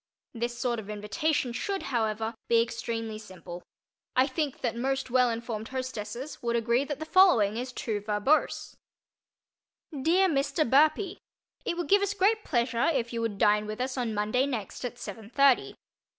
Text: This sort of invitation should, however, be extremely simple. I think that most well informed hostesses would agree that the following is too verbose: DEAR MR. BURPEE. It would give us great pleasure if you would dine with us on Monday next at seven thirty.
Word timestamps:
This 0.33 0.57
sort 0.57 0.79
of 0.79 0.89
invitation 0.89 1.53
should, 1.53 1.83
however, 1.93 2.33
be 2.47 2.59
extremely 2.59 3.19
simple. 3.19 3.61
I 4.15 4.25
think 4.25 4.61
that 4.61 4.75
most 4.75 5.11
well 5.11 5.29
informed 5.29 5.67
hostesses 5.67 6.41
would 6.41 6.55
agree 6.55 6.83
that 6.85 6.97
the 6.97 7.05
following 7.05 7.55
is 7.55 7.71
too 7.71 7.99
verbose: 8.01 8.75
DEAR 9.91 10.27
MR. 10.27 10.67
BURPEE. 10.67 11.19
It 11.65 11.77
would 11.77 11.87
give 11.87 12.01
us 12.01 12.15
great 12.15 12.43
pleasure 12.43 12.85
if 12.91 13.13
you 13.13 13.21
would 13.21 13.37
dine 13.37 13.67
with 13.67 13.79
us 13.79 13.95
on 13.95 14.15
Monday 14.15 14.47
next 14.47 14.83
at 14.83 14.97
seven 14.97 15.29
thirty. 15.29 15.75